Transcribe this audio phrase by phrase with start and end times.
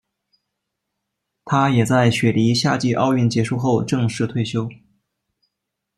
[1.45, 4.67] 他也在雪梨夏季奥运结束后正式退休。